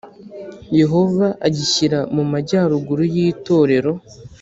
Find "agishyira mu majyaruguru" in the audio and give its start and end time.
1.47-3.03